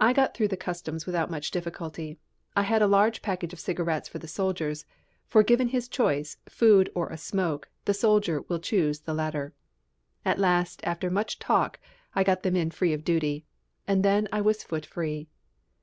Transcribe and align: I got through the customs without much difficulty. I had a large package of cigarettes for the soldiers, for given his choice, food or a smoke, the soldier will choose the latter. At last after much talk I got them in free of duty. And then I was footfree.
I 0.00 0.14
got 0.14 0.32
through 0.34 0.48
the 0.48 0.56
customs 0.56 1.04
without 1.04 1.30
much 1.30 1.50
difficulty. 1.50 2.18
I 2.56 2.62
had 2.62 2.80
a 2.80 2.86
large 2.86 3.20
package 3.20 3.52
of 3.52 3.60
cigarettes 3.60 4.08
for 4.08 4.18
the 4.18 4.26
soldiers, 4.26 4.86
for 5.26 5.42
given 5.42 5.68
his 5.68 5.88
choice, 5.90 6.38
food 6.48 6.90
or 6.94 7.10
a 7.10 7.18
smoke, 7.18 7.68
the 7.84 7.92
soldier 7.92 8.40
will 8.48 8.58
choose 8.60 9.00
the 9.00 9.12
latter. 9.12 9.52
At 10.24 10.38
last 10.38 10.80
after 10.84 11.10
much 11.10 11.38
talk 11.38 11.78
I 12.14 12.24
got 12.24 12.44
them 12.44 12.56
in 12.56 12.70
free 12.70 12.94
of 12.94 13.04
duty. 13.04 13.44
And 13.86 14.02
then 14.02 14.26
I 14.32 14.40
was 14.40 14.64
footfree. 14.64 15.26